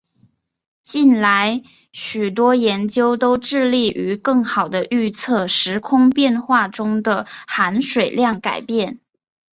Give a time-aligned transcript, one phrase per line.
[0.81, 8.99] 近来许多研究都致力于更好地预测时空变化中的含水量改变。